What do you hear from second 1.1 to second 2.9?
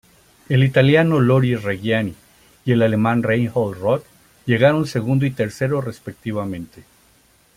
Loris Reggiani y el